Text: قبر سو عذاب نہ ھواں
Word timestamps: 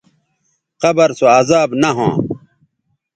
قبر 0.81 1.09
سو 1.17 1.25
عذاب 1.37 1.69
نہ 1.81 1.89
ھواں 1.97 2.15